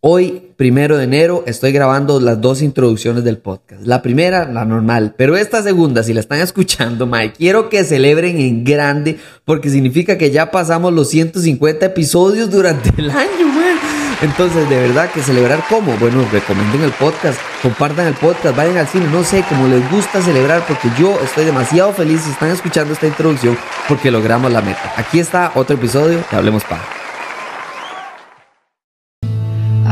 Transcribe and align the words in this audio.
Hoy, 0.00 0.52
primero 0.56 0.96
de 0.96 1.02
enero, 1.02 1.42
estoy 1.48 1.72
grabando 1.72 2.20
las 2.20 2.40
dos 2.40 2.62
introducciones 2.62 3.24
del 3.24 3.38
podcast. 3.38 3.84
La 3.84 4.00
primera, 4.00 4.44
la 4.44 4.64
normal, 4.64 5.16
pero 5.18 5.36
esta 5.36 5.60
segunda, 5.60 6.04
si 6.04 6.14
la 6.14 6.20
están 6.20 6.38
escuchando, 6.38 7.04
Mike, 7.04 7.34
quiero 7.36 7.68
que 7.68 7.82
celebren 7.82 8.38
en 8.38 8.62
grande 8.62 9.18
porque 9.44 9.70
significa 9.70 10.16
que 10.16 10.30
ya 10.30 10.52
pasamos 10.52 10.92
los 10.92 11.08
150 11.10 11.84
episodios 11.86 12.48
durante 12.48 12.92
el 12.96 13.10
año, 13.10 13.48
man. 13.48 13.76
Entonces, 14.22 14.70
de 14.70 14.76
verdad 14.76 15.10
que 15.10 15.20
celebrar 15.20 15.64
cómo? 15.68 15.96
Bueno, 15.96 16.24
recomienden 16.30 16.82
el 16.82 16.92
podcast, 16.92 17.40
compartan 17.60 18.06
el 18.06 18.14
podcast, 18.14 18.56
vayan 18.56 18.76
al 18.76 18.86
cine, 18.86 19.08
no 19.10 19.24
sé, 19.24 19.44
como 19.48 19.66
les 19.66 19.90
gusta 19.90 20.22
celebrar 20.22 20.64
porque 20.64 20.88
yo 20.96 21.18
estoy 21.24 21.44
demasiado 21.44 21.92
feliz 21.92 22.20
si 22.20 22.30
están 22.30 22.50
escuchando 22.50 22.92
esta 22.92 23.08
introducción 23.08 23.58
porque 23.88 24.12
logramos 24.12 24.52
la 24.52 24.62
meta. 24.62 24.92
Aquí 24.96 25.18
está 25.18 25.50
otro 25.56 25.74
episodio 25.74 26.18
de 26.18 26.36
Hablemos 26.36 26.62
Pa. 26.62 26.97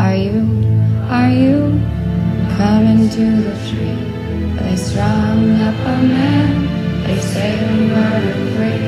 Are 0.07 0.15
you, 0.15 0.39
are 1.11 1.31
you 1.31 1.59
coming 2.57 3.11
to 3.11 3.25
the 3.47 3.55
tree? 3.69 3.99
They 4.57 4.77
strung 4.77 5.61
up 5.61 5.75
a 5.75 5.97
man, 6.01 7.03
they 7.05 7.19
say 7.19 7.51
we 7.67 7.87
murder 7.89 8.37
free. 8.55 8.87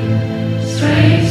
Strange 0.74 1.27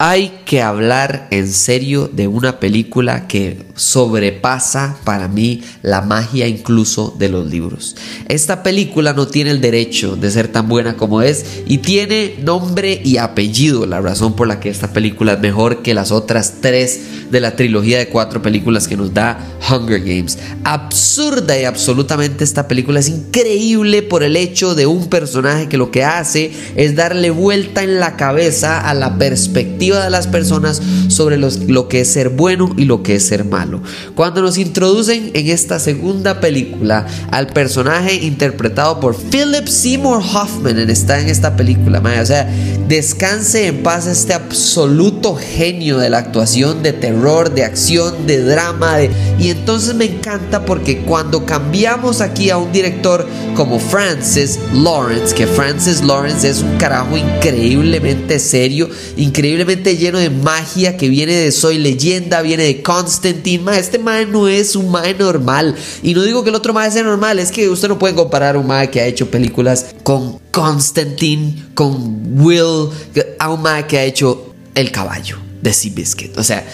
Hay 0.00 0.42
que 0.44 0.62
hablar 0.62 1.26
en 1.32 1.48
serio 1.48 2.06
de 2.06 2.28
una 2.28 2.60
película 2.60 3.26
que 3.26 3.66
sobrepasa 3.74 4.96
para 5.02 5.26
mí 5.26 5.64
la 5.82 6.02
magia 6.02 6.46
incluso 6.46 7.16
de 7.18 7.28
los 7.28 7.50
libros. 7.50 7.96
Esta 8.28 8.62
película 8.62 9.12
no 9.12 9.26
tiene 9.26 9.50
el 9.50 9.60
derecho 9.60 10.14
de 10.14 10.30
ser 10.30 10.46
tan 10.46 10.68
buena 10.68 10.96
como 10.96 11.20
es 11.20 11.62
y 11.66 11.78
tiene 11.78 12.36
nombre 12.44 13.00
y 13.04 13.16
apellido, 13.16 13.86
la 13.86 14.00
razón 14.00 14.36
por 14.36 14.46
la 14.46 14.60
que 14.60 14.68
esta 14.68 14.92
película 14.92 15.32
es 15.32 15.40
mejor 15.40 15.82
que 15.82 15.94
las 15.94 16.12
otras 16.12 16.54
tres 16.60 17.00
de 17.32 17.40
la 17.40 17.56
trilogía 17.56 17.98
de 17.98 18.08
cuatro 18.08 18.40
películas 18.40 18.86
que 18.86 18.96
nos 18.96 19.12
da 19.12 19.38
Hunger 19.68 20.00
Games. 20.00 20.38
Absurda 20.62 21.60
y 21.60 21.64
absolutamente 21.64 22.44
esta 22.44 22.68
película 22.68 23.00
es 23.00 23.08
increíble 23.08 24.02
por 24.02 24.22
el 24.22 24.36
hecho 24.36 24.76
de 24.76 24.86
un 24.86 25.08
personaje 25.08 25.68
que 25.68 25.76
lo 25.76 25.90
que 25.90 26.04
hace 26.04 26.52
es 26.76 26.94
darle 26.94 27.30
vuelta 27.30 27.82
en 27.82 27.98
la 27.98 28.16
cabeza 28.16 28.88
a 28.88 28.94
la 28.94 29.18
perspectiva 29.18 29.87
de 29.96 30.10
las 30.10 30.26
personas 30.26 30.80
sobre 31.08 31.38
lo 31.38 31.88
que 31.88 32.00
es 32.00 32.08
ser 32.08 32.28
bueno 32.30 32.74
y 32.76 32.84
lo 32.84 33.02
que 33.02 33.16
es 33.16 33.26
ser 33.26 33.44
malo. 33.44 33.82
Cuando 34.14 34.42
nos 34.42 34.58
introducen 34.58 35.30
en 35.34 35.48
esta 35.48 35.78
segunda 35.78 36.40
película 36.40 37.06
al 37.30 37.48
personaje 37.48 38.14
interpretado 38.14 39.00
por 39.00 39.16
Philip 39.16 39.66
Seymour 39.66 40.22
Hoffman, 40.22 40.78
en 40.78 40.90
esta 40.90 41.56
película, 41.56 42.02
o 42.20 42.26
sea, 42.26 42.48
descanse 42.88 43.66
en 43.66 43.82
paz 43.82 44.06
este 44.06 44.34
absoluto 44.34 45.36
genio 45.36 45.98
de 45.98 46.10
la 46.10 46.18
actuación, 46.18 46.82
de 46.82 46.92
terror, 46.92 47.54
de 47.54 47.64
acción, 47.64 48.26
de 48.26 48.42
drama, 48.42 48.98
y 49.38 49.50
entonces 49.50 49.94
me 49.94 50.06
encanta 50.06 50.64
porque 50.64 50.98
cuando 51.02 51.44
cambiamos 51.44 52.20
aquí 52.20 52.50
a 52.50 52.56
un 52.56 52.72
director 52.72 53.26
como 53.54 53.78
Francis 53.78 54.58
Lawrence, 54.72 55.34
que 55.34 55.46
Francis 55.46 56.02
Lawrence 56.02 56.48
es 56.48 56.62
un 56.62 56.76
carajo 56.78 57.16
increíblemente 57.16 58.38
serio, 58.38 58.88
increíblemente 59.16 59.77
lleno 59.84 60.18
de 60.18 60.30
magia 60.30 60.96
que 60.96 61.08
viene 61.08 61.32
de 61.34 61.52
Soy 61.52 61.78
Leyenda, 61.78 62.42
viene 62.42 62.64
de 62.64 62.82
Constantine. 62.82 63.78
este 63.78 63.98
mae 63.98 64.26
no 64.26 64.48
es 64.48 64.76
un 64.76 64.90
mae 64.90 65.14
normal. 65.14 65.74
Y 66.02 66.14
no 66.14 66.22
digo 66.22 66.42
que 66.42 66.50
el 66.50 66.56
otro 66.56 66.72
mae 66.72 66.90
sea 66.90 67.02
normal, 67.02 67.38
es 67.38 67.50
que 67.50 67.68
usted 67.68 67.88
no 67.88 67.98
puede 67.98 68.14
comparar 68.14 68.56
un 68.56 68.66
mae 68.66 68.90
que 68.90 69.00
ha 69.00 69.06
hecho 69.06 69.30
películas 69.30 69.86
con 70.02 70.38
Constantine, 70.50 71.66
con 71.74 72.40
Will, 72.40 72.90
a 73.38 73.50
un 73.50 73.62
mae 73.62 73.86
que 73.86 73.98
ha 73.98 74.04
hecho 74.04 74.54
El 74.74 74.90
caballo 74.90 75.38
de 75.62 75.72
Seabiscuit. 75.72 76.36
O 76.38 76.44
sea, 76.44 76.64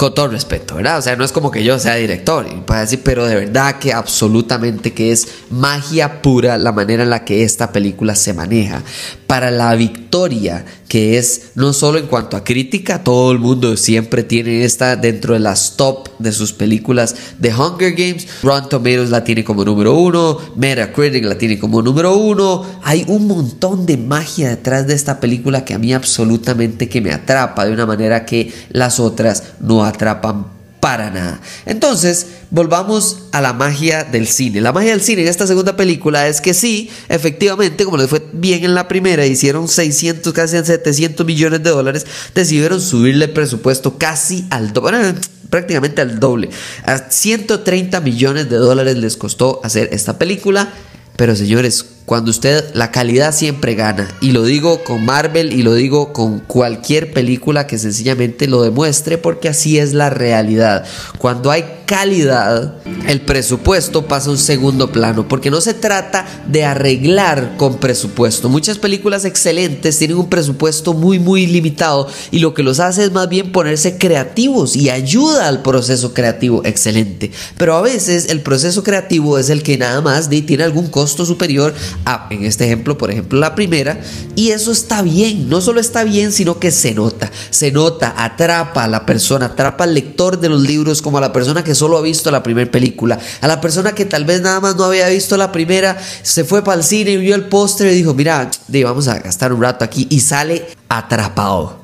con 0.00 0.14
todo 0.14 0.28
respeto, 0.28 0.76
¿verdad? 0.76 0.98
O 0.98 1.02
sea, 1.02 1.14
no 1.14 1.26
es 1.26 1.30
como 1.30 1.50
que 1.50 1.62
yo 1.62 1.78
sea 1.78 1.96
director, 1.96 2.46
decir, 2.66 3.02
pero 3.04 3.26
de 3.26 3.34
verdad 3.34 3.78
que 3.78 3.92
absolutamente 3.92 4.94
que 4.94 5.12
es 5.12 5.28
magia 5.50 6.22
pura 6.22 6.56
la 6.56 6.72
manera 6.72 7.02
en 7.02 7.10
la 7.10 7.26
que 7.26 7.44
esta 7.44 7.70
película 7.70 8.14
se 8.14 8.32
maneja. 8.32 8.82
Para 9.26 9.50
la 9.50 9.74
victoria 9.74 10.64
que 10.90 11.18
es 11.18 11.52
no 11.54 11.72
solo 11.72 12.00
en 12.00 12.08
cuanto 12.08 12.36
a 12.36 12.42
crítica, 12.42 13.04
todo 13.04 13.30
el 13.30 13.38
mundo 13.38 13.76
siempre 13.76 14.24
tiene 14.24 14.64
esta 14.64 14.96
dentro 14.96 15.34
de 15.34 15.40
las 15.40 15.76
top 15.76 16.08
de 16.18 16.32
sus 16.32 16.52
películas 16.52 17.14
de 17.38 17.54
Hunger 17.54 17.92
Games. 17.92 18.26
Rotten 18.42 18.68
Tomatoes 18.70 19.10
la 19.10 19.22
tiene 19.22 19.44
como 19.44 19.64
número 19.64 19.94
uno, 19.94 20.36
Metacritic 20.56 21.24
la 21.24 21.38
tiene 21.38 21.60
como 21.60 21.80
número 21.80 22.16
uno. 22.16 22.66
Hay 22.82 23.04
un 23.06 23.28
montón 23.28 23.86
de 23.86 23.98
magia 23.98 24.48
detrás 24.48 24.88
de 24.88 24.94
esta 24.94 25.20
película 25.20 25.64
que 25.64 25.74
a 25.74 25.78
mí 25.78 25.92
absolutamente 25.92 26.88
que 26.88 27.00
me 27.00 27.12
atrapa 27.12 27.66
de 27.66 27.72
una 27.72 27.86
manera 27.86 28.26
que 28.26 28.52
las 28.70 28.98
otras 28.98 29.44
no 29.60 29.84
atrapan 29.90 30.46
para 30.80 31.10
nada. 31.10 31.40
Entonces, 31.66 32.26
volvamos 32.50 33.24
a 33.32 33.40
la 33.42 33.52
magia 33.52 34.02
del 34.02 34.26
cine. 34.26 34.62
La 34.62 34.72
magia 34.72 34.92
del 34.92 35.02
cine 35.02 35.22
en 35.22 35.28
esta 35.28 35.46
segunda 35.46 35.76
película 35.76 36.26
es 36.26 36.40
que 36.40 36.54
sí, 36.54 36.90
efectivamente, 37.08 37.84
como 37.84 37.98
les 37.98 38.08
fue 38.08 38.26
bien 38.32 38.64
en 38.64 38.74
la 38.74 38.88
primera, 38.88 39.26
hicieron 39.26 39.68
600, 39.68 40.32
casi 40.32 40.56
700 40.64 41.26
millones 41.26 41.62
de 41.62 41.70
dólares, 41.70 42.06
decidieron 42.34 42.80
subirle 42.80 43.26
el 43.26 43.32
presupuesto 43.32 43.98
casi 43.98 44.46
al 44.48 44.72
doble, 44.72 45.14
prácticamente 45.50 46.00
al 46.00 46.18
doble. 46.18 46.48
A 46.84 47.10
130 47.10 48.00
millones 48.00 48.48
de 48.48 48.56
dólares 48.56 48.96
les 48.96 49.18
costó 49.18 49.60
hacer 49.62 49.90
esta 49.92 50.18
película. 50.18 50.72
Pero 51.16 51.36
señores, 51.36 51.84
cuando 52.10 52.32
usted 52.32 52.74
la 52.74 52.90
calidad 52.90 53.32
siempre 53.32 53.76
gana 53.76 54.08
y 54.20 54.32
lo 54.32 54.42
digo 54.42 54.82
con 54.82 55.04
Marvel 55.04 55.52
y 55.52 55.62
lo 55.62 55.74
digo 55.74 56.12
con 56.12 56.40
cualquier 56.40 57.12
película 57.12 57.68
que 57.68 57.78
sencillamente 57.78 58.48
lo 58.48 58.62
demuestre 58.62 59.16
porque 59.16 59.48
así 59.48 59.78
es 59.78 59.92
la 59.92 60.10
realidad. 60.10 60.84
Cuando 61.18 61.52
hay 61.52 61.64
calidad, 61.86 62.74
el 63.06 63.20
presupuesto 63.20 64.06
pasa 64.06 64.28
a 64.28 64.32
un 64.32 64.38
segundo 64.38 64.90
plano 64.90 65.28
porque 65.28 65.50
no 65.50 65.60
se 65.60 65.72
trata 65.72 66.26
de 66.48 66.64
arreglar 66.64 67.56
con 67.56 67.78
presupuesto. 67.78 68.48
Muchas 68.48 68.78
películas 68.78 69.24
excelentes 69.24 69.98
tienen 69.98 70.16
un 70.16 70.28
presupuesto 70.28 70.94
muy 70.94 71.20
muy 71.20 71.46
limitado 71.46 72.08
y 72.32 72.40
lo 72.40 72.54
que 72.54 72.64
los 72.64 72.80
hace 72.80 73.04
es 73.04 73.12
más 73.12 73.28
bien 73.28 73.52
ponerse 73.52 73.98
creativos 73.98 74.74
y 74.74 74.90
ayuda 74.90 75.46
al 75.46 75.62
proceso 75.62 76.12
creativo 76.12 76.62
excelente. 76.64 77.30
Pero 77.56 77.76
a 77.76 77.82
veces 77.82 78.30
el 78.30 78.40
proceso 78.40 78.82
creativo 78.82 79.38
es 79.38 79.48
el 79.48 79.62
que 79.62 79.78
nada 79.78 80.00
más 80.00 80.28
tiene 80.28 80.64
algún 80.64 80.88
costo 80.88 81.24
superior 81.24 81.72
en 82.30 82.44
este 82.44 82.64
ejemplo, 82.64 82.98
por 82.98 83.10
ejemplo, 83.10 83.38
la 83.38 83.54
primera, 83.54 84.00
y 84.34 84.50
eso 84.50 84.72
está 84.72 85.02
bien, 85.02 85.48
no 85.48 85.60
solo 85.60 85.80
está 85.80 86.04
bien, 86.04 86.32
sino 86.32 86.58
que 86.58 86.70
se 86.70 86.94
nota, 86.94 87.30
se 87.50 87.70
nota, 87.70 88.14
atrapa 88.16 88.84
a 88.84 88.88
la 88.88 89.06
persona, 89.06 89.46
atrapa 89.46 89.84
al 89.84 89.94
lector 89.94 90.40
de 90.40 90.48
los 90.48 90.62
libros 90.62 91.02
como 91.02 91.18
a 91.18 91.20
la 91.20 91.32
persona 91.32 91.62
que 91.62 91.74
solo 91.74 91.98
ha 91.98 92.02
visto 92.02 92.30
la 92.30 92.42
primera 92.42 92.70
película, 92.70 93.18
a 93.40 93.48
la 93.48 93.60
persona 93.60 93.92
que 93.92 94.04
tal 94.04 94.24
vez 94.24 94.40
nada 94.40 94.60
más 94.60 94.76
no 94.76 94.84
había 94.84 95.08
visto 95.08 95.36
la 95.36 95.52
primera, 95.52 95.98
se 96.22 96.44
fue 96.44 96.64
para 96.64 96.78
el 96.78 96.84
cine 96.84 97.12
y 97.12 97.16
vio 97.16 97.34
el 97.34 97.44
póster 97.44 97.92
y 97.92 97.94
dijo, 97.94 98.14
mira, 98.14 98.50
vamos 98.84 99.08
a 99.08 99.18
gastar 99.18 99.52
un 99.52 99.62
rato 99.62 99.84
aquí 99.84 100.06
y 100.10 100.20
sale 100.20 100.66
atrapado. 100.88 101.80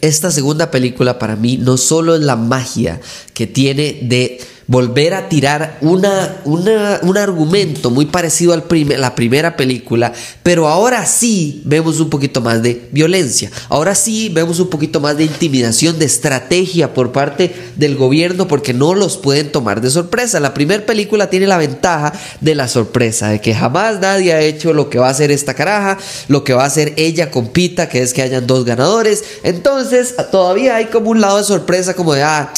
Esta 0.00 0.30
segunda 0.30 0.70
película 0.70 1.18
para 1.18 1.36
mí 1.36 1.58
no 1.58 1.76
solo 1.76 2.14
es 2.14 2.22
la 2.22 2.36
magia 2.36 3.00
que 3.34 3.46
tiene 3.46 3.98
de 4.02 4.40
volver 4.70 5.14
a 5.14 5.28
tirar 5.28 5.78
una, 5.80 6.36
un 6.44 7.18
argumento 7.18 7.90
muy 7.90 8.06
parecido 8.06 8.52
a 8.52 8.62
la 8.98 9.14
primera 9.16 9.56
película, 9.56 10.12
pero 10.44 10.68
ahora 10.68 11.06
sí 11.06 11.60
vemos 11.64 11.98
un 11.98 12.08
poquito 12.08 12.40
más 12.40 12.62
de 12.62 12.88
violencia, 12.92 13.50
ahora 13.68 13.96
sí 13.96 14.28
vemos 14.28 14.60
un 14.60 14.70
poquito 14.70 15.00
más 15.00 15.16
de 15.16 15.24
intimidación, 15.24 15.98
de 15.98 16.04
estrategia 16.04 16.94
por 16.94 17.10
parte 17.10 17.52
del 17.74 17.96
gobierno, 17.96 18.46
porque 18.46 18.72
no 18.72 18.94
los 18.94 19.16
pueden 19.16 19.50
tomar 19.50 19.80
de 19.80 19.90
sorpresa. 19.90 20.38
La 20.38 20.54
primera 20.54 20.86
película 20.86 21.28
tiene 21.28 21.48
la 21.48 21.58
ventaja 21.58 22.12
de 22.40 22.54
la 22.54 22.68
sorpresa, 22.68 23.30
de 23.30 23.40
que 23.40 23.56
jamás 23.56 23.98
nadie 23.98 24.34
ha 24.34 24.40
hecho 24.40 24.72
lo 24.72 24.88
que 24.88 25.00
va 25.00 25.08
a 25.08 25.10
hacer 25.10 25.32
esta 25.32 25.54
caraja, 25.54 25.98
lo 26.28 26.44
que 26.44 26.54
va 26.54 26.62
a 26.62 26.66
hacer 26.66 26.94
ella 26.96 27.32
compita, 27.32 27.88
que 27.88 28.02
es 28.02 28.14
que 28.14 28.22
hayan 28.22 28.46
dos 28.46 28.64
ganadores. 28.64 29.24
Entonces 29.42 30.14
todavía 30.30 30.76
hay 30.76 30.84
como 30.84 31.10
un 31.10 31.20
lado 31.20 31.38
de 31.38 31.44
sorpresa, 31.44 31.94
como 31.94 32.14
de, 32.14 32.22
ah, 32.22 32.52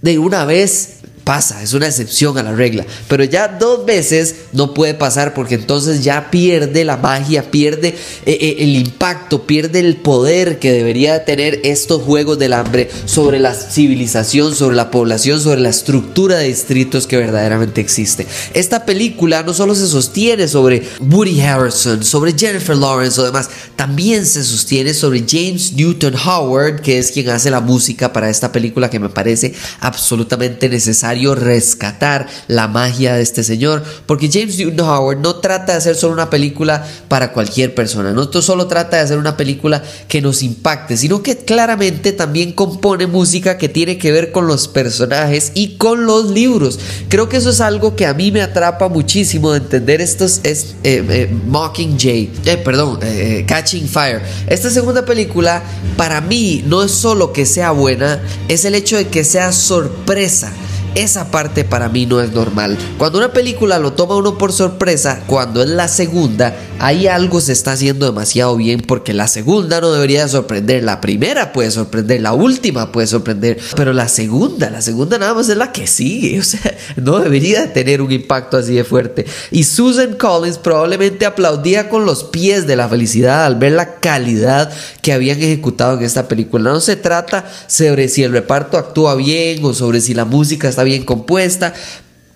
de 0.00 0.18
una 0.18 0.46
vez 0.46 0.97
pasa, 1.28 1.62
es 1.62 1.74
una 1.74 1.88
excepción 1.88 2.38
a 2.38 2.42
la 2.42 2.54
regla. 2.54 2.86
Pero 3.06 3.22
ya 3.22 3.48
dos 3.48 3.84
veces 3.84 4.34
no 4.54 4.72
puede 4.72 4.94
pasar 4.94 5.34
porque 5.34 5.56
entonces 5.56 6.02
ya 6.02 6.30
pierde 6.30 6.86
la 6.86 6.96
magia, 6.96 7.50
pierde 7.50 7.88
eh, 7.88 8.38
eh, 8.40 8.56
el 8.60 8.74
impacto, 8.74 9.42
pierde 9.42 9.80
el 9.80 9.96
poder 9.96 10.58
que 10.58 10.72
debería 10.72 11.26
tener 11.26 11.60
estos 11.64 12.00
juegos 12.00 12.38
del 12.38 12.54
hambre 12.54 12.88
sobre 13.04 13.40
la 13.40 13.52
civilización, 13.52 14.54
sobre 14.54 14.74
la 14.74 14.90
población, 14.90 15.38
sobre 15.38 15.60
la 15.60 15.68
estructura 15.68 16.38
de 16.38 16.46
distritos 16.46 17.06
que 17.06 17.18
verdaderamente 17.18 17.82
existe. 17.82 18.26
Esta 18.54 18.86
película 18.86 19.42
no 19.42 19.52
solo 19.52 19.74
se 19.74 19.86
sostiene 19.86 20.48
sobre 20.48 20.82
Woody 20.98 21.42
Harrison, 21.42 22.04
sobre 22.04 22.32
Jennifer 22.38 22.74
Lawrence 22.74 23.20
o 23.20 23.24
demás, 23.24 23.50
también 23.76 24.24
se 24.24 24.42
sostiene 24.42 24.94
sobre 24.94 25.26
James 25.28 25.74
Newton 25.74 26.14
Howard, 26.14 26.80
que 26.80 26.98
es 26.98 27.12
quien 27.12 27.28
hace 27.28 27.50
la 27.50 27.60
música 27.60 28.14
para 28.14 28.30
esta 28.30 28.50
película 28.50 28.88
que 28.88 28.98
me 28.98 29.10
parece 29.10 29.52
absolutamente 29.80 30.70
necesaria 30.70 31.17
rescatar 31.34 32.26
la 32.46 32.68
magia 32.68 33.14
de 33.14 33.22
este 33.22 33.44
señor, 33.44 33.82
porque 34.06 34.30
James 34.32 34.58
Newton 34.58 34.88
Howard 34.88 35.18
no 35.18 35.36
trata 35.36 35.72
de 35.72 35.78
hacer 35.78 35.96
solo 35.96 36.14
una 36.14 36.30
película 36.30 36.86
para 37.08 37.32
cualquier 37.32 37.74
persona, 37.74 38.12
no 38.12 38.28
solo 38.40 38.66
trata 38.66 38.96
de 38.96 39.02
hacer 39.02 39.18
una 39.18 39.36
película 39.36 39.82
que 40.06 40.20
nos 40.20 40.42
impacte, 40.42 40.96
sino 40.96 41.22
que 41.22 41.36
claramente 41.36 42.12
también 42.12 42.52
compone 42.52 43.06
música 43.06 43.58
que 43.58 43.68
tiene 43.68 43.98
que 43.98 44.12
ver 44.12 44.32
con 44.32 44.46
los 44.46 44.68
personajes 44.68 45.52
y 45.54 45.76
con 45.76 46.06
los 46.06 46.30
libros. 46.30 46.78
Creo 47.08 47.28
que 47.28 47.38
eso 47.38 47.50
es 47.50 47.60
algo 47.60 47.96
que 47.96 48.06
a 48.06 48.14
mí 48.14 48.30
me 48.30 48.42
atrapa 48.42 48.88
muchísimo 48.88 49.52
de 49.52 49.58
entender 49.58 50.00
estos 50.00 50.40
es, 50.42 50.76
eh, 50.84 51.04
eh, 51.08 51.34
Mockingjay, 51.46 52.30
eh, 52.44 52.56
perdón, 52.58 52.98
Catching 53.46 53.88
Fire. 53.88 54.22
Esta 54.46 54.70
segunda 54.70 55.04
película 55.04 55.62
para 55.96 56.20
mí 56.20 56.64
no 56.66 56.82
es 56.82 56.92
solo 56.92 57.32
que 57.32 57.46
sea 57.46 57.72
buena, 57.72 58.20
es 58.48 58.64
el 58.64 58.74
hecho 58.74 58.96
de 58.96 59.08
que 59.08 59.24
sea 59.24 59.52
sorpresa. 59.52 60.52
Esa 60.94 61.30
parte 61.30 61.64
para 61.64 61.88
mí 61.88 62.06
no 62.06 62.20
es 62.20 62.32
normal. 62.32 62.76
Cuando 62.98 63.18
una 63.18 63.32
película 63.32 63.78
lo 63.78 63.92
toma 63.92 64.16
uno 64.16 64.36
por 64.36 64.52
sorpresa, 64.52 65.22
cuando 65.26 65.62
es 65.62 65.68
la 65.68 65.86
segunda, 65.86 66.56
ahí 66.80 67.06
algo 67.06 67.40
se 67.40 67.52
está 67.52 67.72
haciendo 67.72 68.06
demasiado 68.06 68.56
bien 68.56 68.80
porque 68.80 69.14
la 69.14 69.28
segunda 69.28 69.80
no 69.80 69.92
debería 69.92 70.26
sorprender, 70.26 70.82
la 70.82 71.00
primera 71.00 71.52
puede 71.52 71.70
sorprender, 71.70 72.20
la 72.20 72.32
última 72.32 72.90
puede 72.90 73.06
sorprender, 73.06 73.58
pero 73.76 73.92
la 73.92 74.08
segunda, 74.08 74.70
la 74.70 74.82
segunda 74.82 75.18
nada 75.18 75.34
más 75.34 75.48
es 75.48 75.56
la 75.56 75.72
que 75.72 75.86
sigue, 75.86 76.40
o 76.40 76.42
sea, 76.42 76.76
no 76.96 77.18
debería 77.18 77.72
tener 77.72 78.02
un 78.02 78.10
impacto 78.10 78.56
así 78.56 78.74
de 78.74 78.84
fuerte. 78.84 79.26
Y 79.50 79.64
Susan 79.64 80.14
Collins 80.14 80.58
probablemente 80.58 81.26
aplaudía 81.26 81.88
con 81.88 82.06
los 82.06 82.24
pies 82.24 82.66
de 82.66 82.76
la 82.76 82.88
felicidad 82.88 83.44
al 83.44 83.56
ver 83.56 83.72
la 83.72 83.96
calidad 83.96 84.70
que 85.02 85.12
habían 85.12 85.38
ejecutado 85.38 85.98
en 85.98 86.04
esta 86.04 86.28
película. 86.28 86.70
No 86.70 86.80
se 86.80 86.96
trata 86.96 87.44
sobre 87.66 88.08
si 88.08 88.24
el 88.24 88.32
reparto 88.32 88.78
actúa 88.78 89.14
bien 89.14 89.64
o 89.64 89.74
sobre 89.74 90.00
si 90.00 90.14
la 90.14 90.24
música 90.24 90.68
está 90.68 90.77
bien 90.82 91.04
compuesta. 91.04 91.74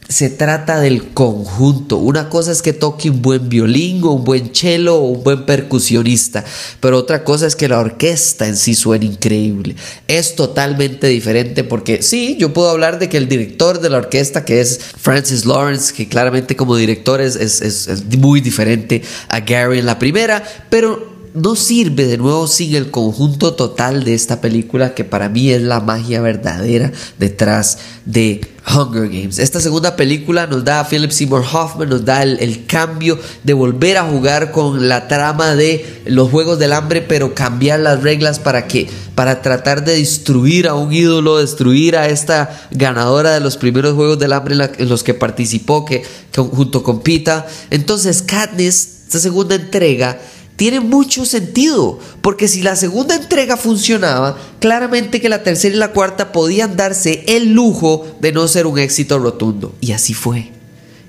Se 0.09 0.29
trata 0.29 0.79
del 0.79 1.15
conjunto. 1.15 1.97
Una 1.97 2.29
cosa 2.29 2.53
es 2.53 2.61
que 2.61 2.75
toque 2.75 3.09
un 3.09 3.23
buen 3.23 3.49
violín 3.49 4.05
o 4.05 4.11
un 4.11 4.25
buen 4.25 4.55
cello 4.55 4.97
o 4.97 5.07
un 5.07 5.25
buen 5.25 5.47
percusionista, 5.47 6.45
pero 6.81 6.99
otra 6.99 7.25
cosa 7.25 7.47
es 7.47 7.57
que 7.57 7.69
la 7.69 7.79
orquesta 7.79 8.47
en 8.47 8.57
sí 8.57 8.75
suene 8.75 9.07
increíble. 9.07 9.75
Es 10.09 10.37
totalmente 10.37 11.07
diferente 11.07 11.65
porque 11.65 12.03
sí, 12.03 12.37
yo 12.39 12.53
puedo 12.53 12.69
hablar 12.69 12.99
de 12.99 13.09
que 13.09 13.17
el 13.17 13.29
director 13.29 13.81
de 13.81 13.89
la 13.89 13.99
orquesta, 13.99 14.45
que 14.45 14.61
es 14.61 14.81
Francis 14.99 15.47
Lawrence, 15.47 15.95
que 15.95 16.09
claramente 16.09 16.57
como 16.57 16.77
director 16.77 17.23
es, 17.23 17.37
es, 17.37 17.63
es 17.63 18.05
muy 18.19 18.43
diferente 18.43 19.03
a 19.29 19.41
Gary 19.41 19.79
en 19.79 19.87
la 19.87 19.99
primera, 19.99 20.43
pero 20.69 21.12
no 21.35 21.57
sirve 21.57 22.07
de 22.07 22.19
nuevo 22.19 22.47
sin 22.47 22.75
el 22.75 22.91
conjunto 22.91 23.55
total 23.55 24.05
de 24.05 24.15
esta 24.15 24.41
película 24.41 24.95
que 24.95 25.05
para 25.05 25.29
mí 25.29 25.51
es 25.51 25.63
la 25.63 25.81
magia 25.81 26.21
verdadera 26.21 26.93
detrás 27.19 27.79
de 28.05 28.43
Hunger 28.67 29.09
Games. 29.09 29.39
Esta 29.39 29.61
segunda 29.61 29.97
película 29.97 30.47
nos 30.47 30.65
da 30.65 30.81
a 30.81 30.85
Philip 30.89 31.11
Seymour 31.11 31.45
Hoffman, 31.53 31.89
nos 31.89 32.05
da 32.05 32.23
el, 32.23 32.67
cambio 32.67 33.19
de 33.43 33.53
volver 33.55 33.97
a 33.97 34.05
jugar 34.05 34.53
con 34.53 34.89
la 34.89 35.09
trama 35.09 35.55
de 35.55 36.03
los 36.07 36.31
Juegos 36.31 36.59
del 36.59 36.73
Hambre, 36.73 37.01
pero 37.01 37.35
cambiar 37.35 37.81
las 37.81 38.03
reglas 38.03 38.39
para 38.39 38.67
que 38.67 38.89
para 39.15 39.43
tratar 39.43 39.85
de 39.85 39.97
destruir 39.97 40.69
a 40.69 40.75
un 40.75 40.93
ídolo, 40.93 41.39
destruir 41.39 41.97
a 41.97 42.09
esta 42.09 42.69
ganadora 42.71 43.33
de 43.33 43.41
los 43.41 43.57
primeros 43.57 43.95
Juegos 43.95 44.19
del 44.19 44.33
Hambre 44.33 44.57
en, 44.79 44.89
los 44.89 45.03
que 45.03 45.15
participó, 45.15 45.85
que, 45.85 46.03
junto 46.35 46.83
con 46.83 47.01
Pita. 47.01 47.47
Entonces, 47.71 48.23
Katniss, 48.23 49.03
esta 49.07 49.19
segunda 49.19 49.55
entrega 49.55 50.19
tiene 50.63 50.79
mucho 50.79 51.27
sentido, 51.27 51.99
porque 52.21 52.47
si 52.47 52.63
la 52.63 52.77
segunda 52.77 53.17
entrega 53.17 53.57
funcionaba, 53.57 54.39
claramente 54.61 55.21
que 55.21 55.29
la 55.29 55.43
tercera 55.43 55.75
y 55.75 55.79
la 55.79 55.91
cuarta 55.91 56.31
podían 56.31 56.77
darse 56.77 57.25
el 57.27 57.53
lujo 57.53 58.07
de 58.21 58.31
no 58.31 58.47
ser 58.47 58.69
un 58.69 58.79
éxito 58.79 59.19
rotundo. 59.19 59.75
Y 59.81 59.91
así 59.91 60.15
fue. 60.15 60.53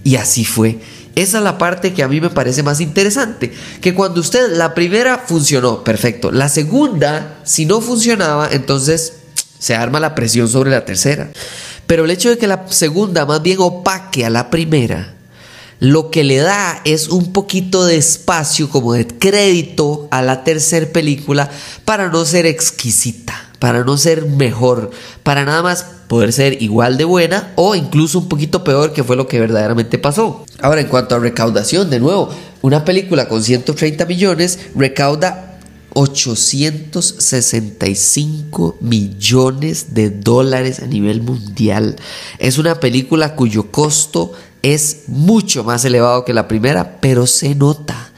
Y 0.04 0.16
así 0.16 0.44
fue. 0.44 0.80
Esa 1.14 1.38
es 1.38 1.44
la 1.44 1.60
parte 1.60 1.94
que 1.94 2.02
a 2.02 2.08
mí 2.08 2.20
me 2.20 2.32
parece 2.32 2.64
más 2.64 2.82
interesante. 2.82 3.54
Que 3.80 3.94
cuando 3.94 4.22
usted, 4.22 4.58
la 4.58 4.74
primera 4.74 5.20
funcionó, 5.20 5.84
perfecto. 5.84 6.32
La 6.32 6.50
segunda, 6.50 7.38
si 7.44 7.68
no 7.68 7.80
funcionaba, 7.80 8.50
entonces 8.52 9.14
se 9.60 9.76
arma 9.76 10.00
la 10.00 10.16
presión 10.16 10.48
sobre 10.48 10.72
la 10.72 10.84
tercera. 10.84 11.30
Pero 11.86 12.06
el 12.06 12.10
hecho 12.10 12.30
de 12.30 12.40
que 12.40 12.48
la 12.48 12.66
segunda 12.72 13.28
más 13.28 13.44
bien 13.44 13.60
opaque 13.60 14.26
a 14.26 14.32
la 14.32 14.50
primera, 14.50 15.14
lo 15.84 16.10
que 16.12 16.24
le 16.24 16.38
da 16.38 16.80
es 16.86 17.10
un 17.10 17.34
poquito 17.34 17.84
de 17.84 17.98
espacio 17.98 18.70
como 18.70 18.94
de 18.94 19.06
crédito 19.06 20.08
a 20.12 20.22
la 20.22 20.46
tercera 20.46 20.88
película 20.88 21.50
para 21.84 22.08
no 22.08 22.24
ser 22.24 22.46
exquisita, 22.46 23.50
para 23.60 23.84
no 23.84 23.98
ser 23.98 24.26
mejor, 24.26 24.92
para 25.24 25.44
nada 25.44 25.62
más 25.62 25.86
poder 26.08 26.32
ser 26.32 26.64
igual 26.64 26.96
de 26.96 27.04
buena 27.04 27.52
o 27.58 27.76
incluso 27.76 28.20
un 28.20 28.30
poquito 28.30 28.64
peor 28.64 28.94
que 28.94 29.04
fue 29.04 29.18
lo 29.18 29.28
que 29.28 29.42
verdaderamente 29.42 29.98
pasó. 29.98 30.46
Ahora 30.62 30.80
en 30.80 30.88
cuanto 30.88 31.16
a 31.16 31.20
recaudación, 31.20 31.90
de 31.90 32.00
nuevo, 32.00 32.30
una 32.62 32.86
película 32.86 33.28
con 33.28 33.44
130 33.44 34.06
millones 34.06 34.60
recauda 34.76 35.60
865 35.96 38.78
millones 38.80 39.94
de 39.94 40.12
dólares 40.12 40.80
a 40.80 40.88
nivel 40.88 41.22
mundial. 41.22 41.98
Es 42.40 42.58
una 42.58 42.80
película 42.80 43.36
cuyo 43.36 43.70
costo 43.70 44.32
es 44.64 45.04
mucho 45.08 45.64
más 45.64 45.86
elevado 45.86 46.26
que 46.26 46.34
la 46.34 46.48
primera, 46.48 46.98
pero 47.00 47.28
se 47.28 47.54
nota 47.54 48.10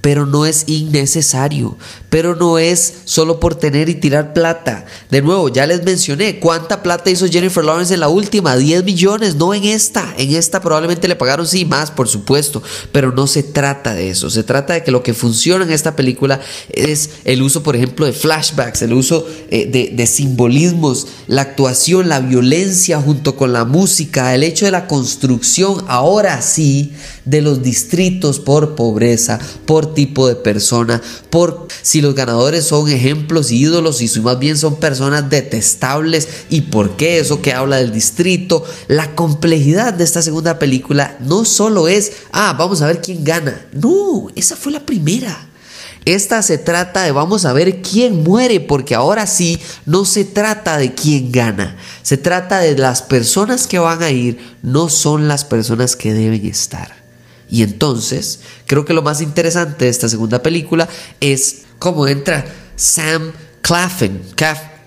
pero 0.00 0.26
no 0.26 0.46
es 0.46 0.64
innecesario, 0.68 1.76
pero 2.10 2.34
no 2.34 2.58
es 2.58 2.94
solo 3.04 3.38
por 3.38 3.54
tener 3.54 3.88
y 3.88 3.94
tirar 3.94 4.32
plata. 4.32 4.86
De 5.10 5.20
nuevo, 5.22 5.48
ya 5.48 5.66
les 5.66 5.82
mencioné 5.82 6.38
cuánta 6.38 6.82
plata 6.82 7.10
hizo 7.10 7.26
Jennifer 7.26 7.64
Lawrence 7.64 7.94
en 7.94 8.00
la 8.00 8.08
última, 8.08 8.56
10 8.56 8.84
millones, 8.84 9.34
no 9.34 9.52
en 9.52 9.64
esta. 9.64 10.14
En 10.16 10.34
esta 10.34 10.60
probablemente 10.60 11.08
le 11.08 11.16
pagaron 11.16 11.46
sí 11.46 11.64
más, 11.64 11.90
por 11.90 12.08
supuesto, 12.08 12.62
pero 12.92 13.12
no 13.12 13.26
se 13.26 13.42
trata 13.42 13.94
de 13.94 14.10
eso. 14.10 14.30
Se 14.30 14.42
trata 14.42 14.74
de 14.74 14.84
que 14.84 14.90
lo 14.90 15.02
que 15.02 15.14
funciona 15.14 15.64
en 15.64 15.72
esta 15.72 15.96
película 15.96 16.40
es 16.70 17.10
el 17.24 17.42
uso, 17.42 17.62
por 17.62 17.76
ejemplo, 17.76 18.06
de 18.06 18.12
flashbacks, 18.12 18.82
el 18.82 18.94
uso 18.94 19.26
eh, 19.50 19.66
de, 19.66 19.90
de 19.94 20.06
simbolismos, 20.06 21.08
la 21.26 21.42
actuación, 21.42 22.08
la 22.08 22.20
violencia 22.20 23.00
junto 23.00 23.36
con 23.36 23.52
la 23.52 23.64
música, 23.64 24.34
el 24.34 24.42
hecho 24.42 24.64
de 24.64 24.70
la 24.70 24.86
construcción, 24.86 25.84
ahora 25.88 26.40
sí, 26.40 26.92
de 27.24 27.42
los 27.42 27.62
distritos 27.62 28.38
por 28.38 28.74
pobreza, 28.74 29.38
por 29.66 29.92
tipo 29.94 30.26
de 30.26 30.36
persona, 30.36 31.02
por 31.30 31.68
si 31.82 31.97
los 32.00 32.14
ganadores 32.14 32.64
son 32.64 32.88
ejemplos, 32.90 33.50
ídolos 33.50 34.00
y 34.00 34.08
si 34.08 34.20
más 34.20 34.38
bien 34.38 34.56
son 34.56 34.76
personas 34.76 35.28
detestables 35.30 36.28
y 36.50 36.62
por 36.62 36.96
qué 36.96 37.18
eso 37.18 37.42
que 37.42 37.52
habla 37.52 37.76
del 37.76 37.92
distrito. 37.92 38.64
La 38.88 39.14
complejidad 39.14 39.94
de 39.94 40.04
esta 40.04 40.22
segunda 40.22 40.58
película 40.58 41.16
no 41.20 41.44
solo 41.44 41.88
es, 41.88 42.12
ah, 42.32 42.54
vamos 42.58 42.82
a 42.82 42.86
ver 42.86 43.00
quién 43.00 43.24
gana. 43.24 43.66
No, 43.72 44.28
esa 44.34 44.56
fue 44.56 44.72
la 44.72 44.84
primera. 44.84 45.48
Esta 46.04 46.42
se 46.42 46.56
trata 46.56 47.02
de 47.02 47.12
vamos 47.12 47.44
a 47.44 47.52
ver 47.52 47.82
quién 47.82 48.22
muere, 48.22 48.60
porque 48.60 48.94
ahora 48.94 49.26
sí 49.26 49.60
no 49.84 50.06
se 50.06 50.24
trata 50.24 50.78
de 50.78 50.94
quién 50.94 51.30
gana, 51.30 51.76
se 52.02 52.16
trata 52.16 52.60
de 52.60 52.78
las 52.78 53.02
personas 53.02 53.66
que 53.66 53.78
van 53.78 54.02
a 54.02 54.10
ir, 54.10 54.38
no 54.62 54.88
son 54.88 55.28
las 55.28 55.44
personas 55.44 55.96
que 55.96 56.14
deben 56.14 56.46
estar. 56.46 56.96
Y 57.50 57.62
entonces, 57.62 58.40
creo 58.66 58.84
que 58.84 58.94
lo 58.94 59.02
más 59.02 59.20
interesante 59.20 59.84
de 59.84 59.90
esta 59.90 60.08
segunda 60.08 60.42
película 60.42 60.88
es 61.20 61.62
cómo 61.78 62.06
entra 62.06 62.44
Sam 62.76 63.32
Claflin. 63.62 64.22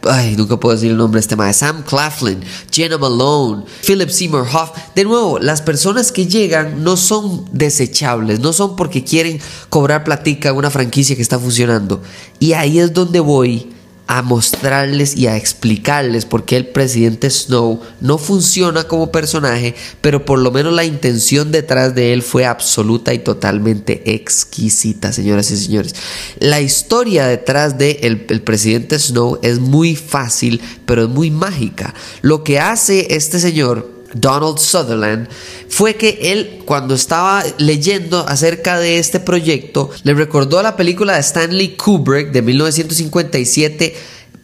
Ay, 0.03 0.35
nunca 0.35 0.59
puedo 0.59 0.75
decir 0.75 0.89
el 0.89 0.97
nombre 0.97 1.19
de 1.19 1.21
este 1.21 1.35
de 1.35 1.53
Sam 1.53 1.83
Claflin, 1.83 2.39
Jenna 2.71 2.97
Malone, 2.97 3.65
Philip 3.85 4.09
Seymour 4.09 4.47
Hoff. 4.51 4.71
De 4.95 5.03
nuevo, 5.03 5.37
las 5.37 5.61
personas 5.61 6.11
que 6.11 6.25
llegan 6.25 6.83
no 6.83 6.97
son 6.97 7.45
desechables, 7.51 8.39
no 8.39 8.51
son 8.51 8.75
porque 8.75 9.03
quieren 9.03 9.39
cobrar 9.69 10.03
platica 10.03 10.49
a 10.49 10.53
una 10.53 10.71
franquicia 10.71 11.15
que 11.15 11.21
está 11.21 11.37
funcionando. 11.37 12.01
Y 12.39 12.53
ahí 12.53 12.79
es 12.79 12.93
donde 12.93 13.19
voy 13.19 13.70
a 14.11 14.21
mostrarles 14.23 15.15
y 15.15 15.27
a 15.27 15.37
explicarles 15.37 16.25
por 16.25 16.43
qué 16.43 16.57
el 16.57 16.67
presidente 16.67 17.29
Snow 17.29 17.79
no 18.01 18.17
funciona 18.17 18.83
como 18.83 19.09
personaje, 19.09 19.73
pero 20.01 20.25
por 20.25 20.39
lo 20.39 20.51
menos 20.51 20.73
la 20.73 20.83
intención 20.83 21.53
detrás 21.53 21.95
de 21.95 22.11
él 22.11 22.21
fue 22.21 22.45
absoluta 22.45 23.13
y 23.13 23.19
totalmente 23.19 24.13
exquisita, 24.13 25.13
señoras 25.13 25.49
y 25.51 25.55
señores. 25.55 25.95
La 26.39 26.59
historia 26.59 27.25
detrás 27.25 27.77
de 27.77 27.99
el, 28.01 28.25
el 28.27 28.41
presidente 28.41 28.99
Snow 28.99 29.39
es 29.43 29.59
muy 29.59 29.95
fácil, 29.95 30.59
pero 30.85 31.03
es 31.03 31.09
muy 31.09 31.31
mágica. 31.31 31.93
Lo 32.21 32.43
que 32.43 32.59
hace 32.59 33.15
este 33.15 33.39
señor 33.39 34.00
Donald 34.13 34.57
Sutherland, 34.57 35.27
fue 35.69 35.95
que 35.95 36.19
él 36.21 36.61
cuando 36.65 36.95
estaba 36.95 37.43
leyendo 37.57 38.25
acerca 38.27 38.79
de 38.79 38.99
este 38.99 39.19
proyecto, 39.19 39.89
le 40.03 40.13
recordó 40.13 40.61
la 40.61 40.75
película 40.75 41.13
de 41.13 41.21
Stanley 41.21 41.75
Kubrick 41.75 42.31
de 42.31 42.41
1957 42.41 43.95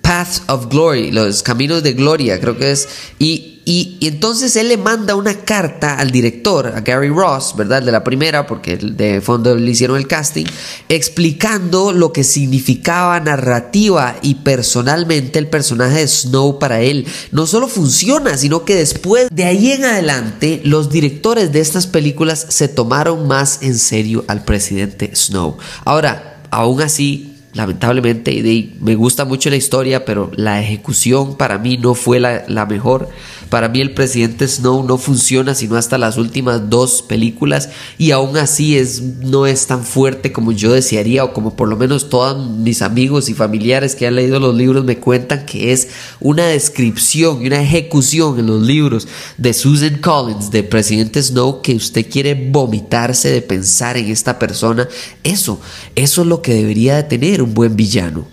Paths 0.01 0.43
of 0.47 0.67
Glory, 0.69 1.11
los 1.11 1.43
caminos 1.43 1.83
de 1.83 1.93
gloria, 1.93 2.39
creo 2.39 2.57
que 2.57 2.71
es. 2.71 2.87
Y, 3.19 3.56
y, 3.69 3.97
entonces 3.99 4.55
él 4.55 4.69
le 4.69 4.77
manda 4.77 5.15
una 5.15 5.33
carta 5.41 5.99
al 5.99 6.09
director, 6.09 6.67
a 6.67 6.79
Gary 6.79 7.09
Ross, 7.09 7.53
¿verdad? 7.53 7.83
De 7.83 7.91
la 7.91 8.01
primera, 8.01 8.47
porque 8.47 8.77
de 8.77 9.19
fondo 9.19 9.53
le 9.55 9.69
hicieron 9.69 9.97
el 9.97 10.07
casting, 10.07 10.45
explicando 10.87 11.91
lo 11.91 12.13
que 12.13 12.23
significaba 12.23 13.19
narrativa 13.19 14.15
y 14.21 14.35
personalmente 14.35 15.37
el 15.37 15.47
personaje 15.47 15.99
de 15.99 16.07
Snow 16.07 16.59
para 16.59 16.79
él. 16.79 17.05
No 17.33 17.45
solo 17.45 17.67
funciona, 17.67 18.37
sino 18.37 18.63
que 18.63 18.75
después 18.75 19.27
de 19.33 19.43
ahí 19.43 19.73
en 19.73 19.83
adelante, 19.83 20.61
los 20.63 20.89
directores 20.89 21.51
de 21.51 21.59
estas 21.59 21.87
películas 21.87 22.45
se 22.47 22.69
tomaron 22.69 23.27
más 23.27 23.59
en 23.63 23.77
serio 23.77 24.23
al 24.29 24.45
presidente 24.45 25.13
Snow. 25.13 25.57
Ahora, 25.83 26.41
aún 26.51 26.81
así, 26.81 27.37
lamentablemente, 27.57 28.71
me 28.79 28.95
gusta 28.95 29.25
mucho 29.25 29.49
la 29.49 29.55
historia, 29.55 30.05
pero 30.05 30.31
la 30.35 30.61
ejecución 30.61 31.35
para 31.35 31.57
mí 31.57 31.77
no 31.77 31.95
fue 31.95 32.19
la, 32.19 32.45
la, 32.47 32.65
mejor. 32.65 33.09
Para 33.49 33.69
mí 33.69 33.81
el 33.81 33.93
presidente 33.93 34.47
Snow 34.47 34.83
no 34.83 34.97
funciona 34.97 35.55
sino 35.55 35.75
hasta 35.75 35.97
las 35.97 36.17
últimas 36.17 36.69
dos 36.69 37.01
películas 37.01 37.69
y 37.97 38.11
aún 38.11 38.37
así 38.37 38.77
es, 38.77 39.01
no 39.01 39.47
es 39.47 39.67
tan 39.67 39.83
fuerte 39.83 40.31
como 40.31 40.51
yo 40.51 40.73
desearía 40.73 41.23
o 41.23 41.33
como 41.33 41.55
por 41.55 41.67
lo 41.67 41.77
menos 41.77 42.09
todos 42.09 42.49
mis 42.49 42.81
amigos 42.81 43.29
y 43.29 43.33
familiares 43.33 43.95
que 43.95 44.07
han 44.07 44.15
leído 44.15 44.39
los 44.39 44.55
libros 44.55 44.83
me 44.83 44.97
cuentan 44.97 45.45
que 45.45 45.71
es 45.71 45.89
una 46.19 46.45
descripción 46.47 47.41
y 47.41 47.47
una 47.47 47.61
ejecución 47.61 48.39
en 48.39 48.47
los 48.47 48.61
libros 48.61 49.07
de 49.37 49.53
Susan 49.53 49.97
Collins, 49.97 50.51
de 50.51 50.63
presidente 50.63 51.21
Snow, 51.21 51.61
que 51.61 51.75
usted 51.75 52.09
quiere 52.09 52.33
vomitarse 52.33 53.29
de 53.29 53.41
pensar 53.41 53.97
en 53.97 54.07
esta 54.07 54.39
persona. 54.39 54.87
Eso, 55.23 55.59
eso 55.95 56.21
es 56.21 56.27
lo 56.27 56.41
que 56.41 56.53
debería 56.53 56.95
de 56.95 57.03
tener 57.03 57.41
un 57.41 57.53
buen 57.53 57.75
villano. 57.75 58.27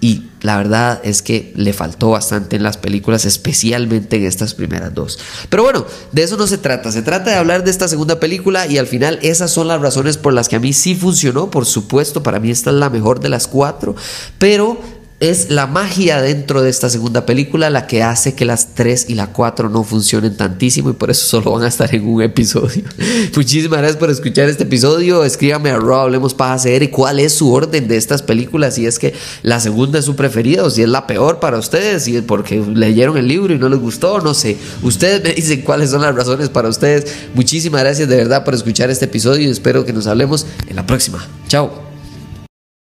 Y 0.00 0.24
la 0.42 0.56
verdad 0.56 1.00
es 1.04 1.22
que 1.22 1.52
le 1.56 1.72
faltó 1.72 2.10
bastante 2.10 2.56
en 2.56 2.62
las 2.62 2.76
películas, 2.76 3.24
especialmente 3.24 4.16
en 4.16 4.26
estas 4.26 4.54
primeras 4.54 4.92
dos. 4.92 5.18
Pero 5.48 5.62
bueno, 5.62 5.86
de 6.10 6.22
eso 6.22 6.36
no 6.36 6.46
se 6.46 6.58
trata. 6.58 6.90
Se 6.92 7.02
trata 7.02 7.30
de 7.30 7.36
hablar 7.36 7.64
de 7.64 7.70
esta 7.70 7.88
segunda 7.88 8.20
película 8.20 8.66
y 8.66 8.78
al 8.78 8.86
final 8.86 9.18
esas 9.22 9.50
son 9.50 9.68
las 9.68 9.80
razones 9.80 10.18
por 10.18 10.32
las 10.32 10.48
que 10.48 10.56
a 10.56 10.60
mí 10.60 10.72
sí 10.72 10.94
funcionó. 10.94 11.50
Por 11.50 11.64
supuesto, 11.64 12.22
para 12.22 12.40
mí 12.40 12.50
esta 12.50 12.70
es 12.70 12.76
la 12.76 12.90
mejor 12.90 13.20
de 13.20 13.28
las 13.28 13.46
cuatro. 13.46 13.94
Pero 14.38 14.80
es 15.22 15.50
la 15.50 15.68
magia 15.68 16.20
dentro 16.20 16.62
de 16.62 16.68
esta 16.68 16.90
segunda 16.90 17.24
película 17.24 17.70
la 17.70 17.86
que 17.86 18.02
hace 18.02 18.34
que 18.34 18.44
las 18.44 18.74
3 18.74 19.06
y 19.08 19.14
la 19.14 19.28
4 19.28 19.68
no 19.68 19.84
funcionen 19.84 20.36
tantísimo 20.36 20.90
y 20.90 20.94
por 20.94 21.12
eso 21.12 21.24
solo 21.24 21.52
van 21.52 21.62
a 21.62 21.68
estar 21.68 21.94
en 21.94 22.08
un 22.08 22.22
episodio. 22.22 22.82
Muchísimas 23.36 23.78
gracias 23.78 23.98
por 23.98 24.10
escuchar 24.10 24.48
este 24.48 24.64
episodio. 24.64 25.22
Escríbame 25.22 25.70
a 25.70 25.78
Raw, 25.78 26.00
hablemos 26.00 26.34
para 26.34 26.54
hacer 26.54 26.82
y 26.82 26.88
cuál 26.88 27.20
es 27.20 27.34
su 27.34 27.52
orden 27.52 27.86
de 27.86 27.98
estas 27.98 28.20
películas. 28.20 28.74
Si 28.74 28.84
es 28.84 28.98
que 28.98 29.14
la 29.44 29.60
segunda 29.60 30.00
es 30.00 30.06
su 30.06 30.16
preferida 30.16 30.64
o 30.64 30.70
si 30.70 30.82
es 30.82 30.88
la 30.88 31.06
peor 31.06 31.38
para 31.38 31.56
ustedes, 31.56 32.02
si 32.02 32.16
es 32.16 32.24
porque 32.24 32.58
leyeron 32.58 33.16
el 33.16 33.28
libro 33.28 33.54
y 33.54 33.58
no 33.58 33.68
les 33.68 33.78
gustó, 33.78 34.20
no 34.20 34.34
sé. 34.34 34.56
Ustedes 34.82 35.22
me 35.22 35.32
dicen 35.34 35.62
cuáles 35.62 35.90
son 35.90 36.02
las 36.02 36.16
razones 36.16 36.48
para 36.48 36.68
ustedes. 36.68 37.06
Muchísimas 37.32 37.82
gracias 37.82 38.08
de 38.08 38.16
verdad 38.16 38.44
por 38.44 38.54
escuchar 38.54 38.90
este 38.90 39.04
episodio 39.04 39.46
y 39.46 39.52
espero 39.52 39.84
que 39.84 39.92
nos 39.92 40.08
hablemos 40.08 40.46
en 40.66 40.74
la 40.74 40.84
próxima. 40.84 41.24
Chao. 41.46 41.91